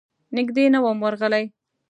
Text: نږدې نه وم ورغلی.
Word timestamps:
نږدې 0.35 0.65
نه 0.73 0.79
وم 0.83 0.97
ورغلی. 1.03 1.45